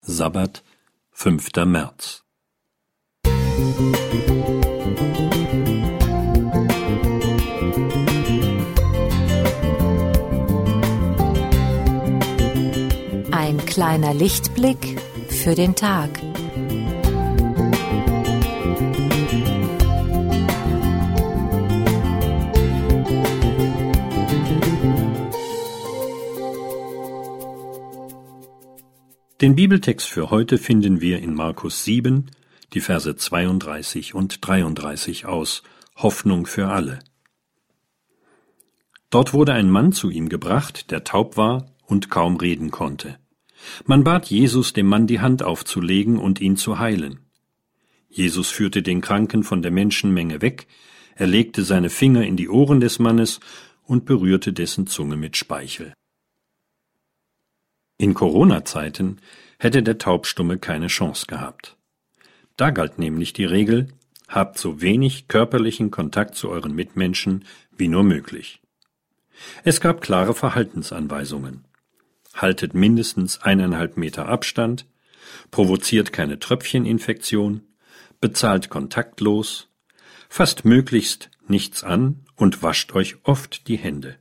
[0.00, 0.62] Sabbat,
[1.12, 1.64] 5.
[1.66, 2.22] März.
[13.30, 16.10] Ein kleiner Lichtblick für den Tag.
[29.40, 32.28] Den Bibeltext für heute finden wir in Markus 7,
[32.72, 35.62] die Verse 32 und 33 aus
[35.94, 36.98] Hoffnung für alle.
[39.10, 43.16] Dort wurde ein Mann zu ihm gebracht, der taub war und kaum reden konnte.
[43.86, 47.20] Man bat Jesus, dem Mann die Hand aufzulegen und ihn zu heilen.
[48.08, 50.66] Jesus führte den Kranken von der Menschenmenge weg,
[51.14, 53.38] er legte seine Finger in die Ohren des Mannes
[53.84, 55.94] und berührte dessen Zunge mit Speichel.
[57.98, 59.20] In Corona-Zeiten
[59.58, 61.76] hätte der Taubstumme keine Chance gehabt.
[62.56, 63.88] Da galt nämlich die Regel,
[64.28, 67.44] habt so wenig körperlichen Kontakt zu euren Mitmenschen
[67.76, 68.60] wie nur möglich.
[69.64, 71.64] Es gab klare Verhaltensanweisungen.
[72.34, 74.86] Haltet mindestens eineinhalb Meter Abstand,
[75.50, 77.62] provoziert keine Tröpfcheninfektion,
[78.20, 79.68] bezahlt kontaktlos,
[80.28, 84.18] fasst möglichst nichts an und wascht euch oft die Hände.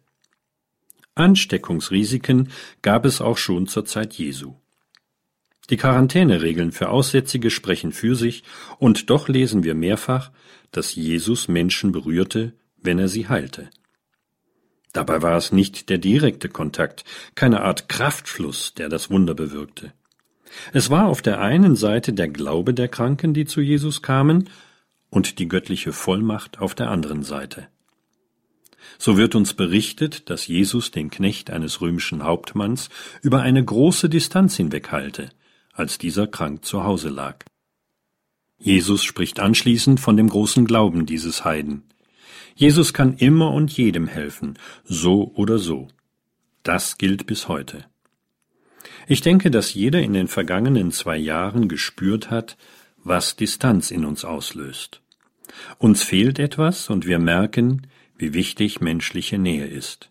[1.17, 2.49] Ansteckungsrisiken
[2.81, 4.55] gab es auch schon zur Zeit Jesu.
[5.69, 8.43] Die Quarantäneregeln für Aussätzige sprechen für sich,
[8.79, 10.31] und doch lesen wir mehrfach,
[10.71, 13.69] dass Jesus Menschen berührte, wenn er sie heilte.
[14.93, 17.03] Dabei war es nicht der direkte Kontakt,
[17.35, 19.93] keine Art Kraftfluss, der das Wunder bewirkte.
[20.71, 24.49] Es war auf der einen Seite der Glaube der Kranken, die zu Jesus kamen,
[25.09, 27.67] und die göttliche Vollmacht auf der anderen Seite.
[28.97, 32.89] So wird uns berichtet, dass Jesus den Knecht eines römischen Hauptmanns
[33.21, 35.29] über eine große Distanz hinweg heilte,
[35.73, 37.45] als dieser krank zu Hause lag.
[38.57, 41.83] Jesus spricht anschließend von dem großen Glauben dieses Heiden.
[42.55, 45.89] Jesus kann immer und jedem helfen, so oder so.
[46.63, 47.85] Das gilt bis heute.
[49.07, 52.57] Ich denke, dass jeder in den vergangenen zwei Jahren gespürt hat,
[53.03, 55.01] was Distanz in uns auslöst.
[55.77, 57.87] Uns fehlt etwas und wir merken,
[58.17, 60.09] wie wichtig menschliche Nähe ist.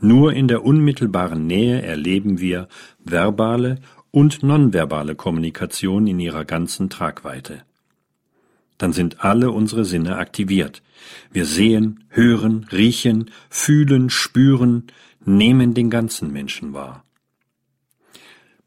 [0.00, 2.68] Nur in der unmittelbaren Nähe erleben wir
[2.98, 3.80] verbale
[4.10, 7.62] und nonverbale Kommunikation in ihrer ganzen Tragweite.
[8.78, 10.82] Dann sind alle unsere Sinne aktiviert.
[11.30, 14.86] Wir sehen, hören, riechen, fühlen, spüren,
[15.22, 17.04] nehmen den ganzen Menschen wahr.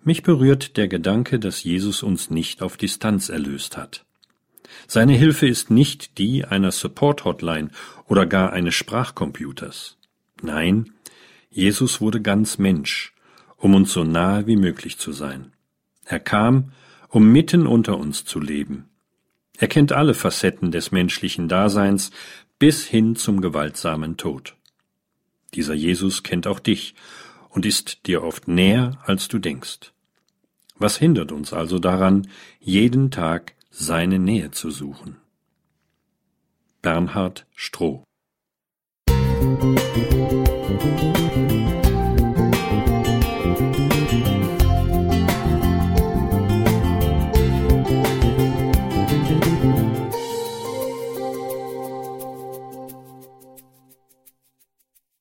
[0.04, 4.06] Mich berührt der Gedanke, dass Jesus uns nicht auf Distanz erlöst hat.
[4.88, 7.70] Seine Hilfe ist nicht die einer Support-Hotline
[8.08, 9.98] oder gar eines Sprachcomputers.
[10.42, 10.92] Nein,
[11.50, 13.14] Jesus wurde ganz Mensch,
[13.58, 15.54] um uns so nahe wie möglich zu sein.
[16.06, 16.72] Er kam,
[17.10, 18.90] um mitten unter uns zu leben.
[19.58, 22.12] Er kennt alle Facetten des menschlichen Daseins
[22.60, 24.56] bis hin zum gewaltsamen Tod.
[25.54, 26.96] Dieser Jesus kennt auch dich
[27.50, 29.94] und ist dir oft näher, als du denkst.
[30.76, 32.28] Was hindert uns also daran,
[32.60, 35.18] jeden Tag seine Nähe zu suchen.
[36.82, 38.04] Bernhard Stroh
[39.10, 41.53] Musik